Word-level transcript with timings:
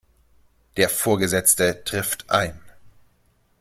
Der 0.77 0.89
Vorgesetzte 0.89 1.83
trifft 1.83 2.31
ein. 2.31 2.59